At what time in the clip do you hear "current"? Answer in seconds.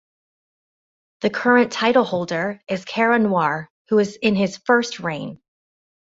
1.29-1.71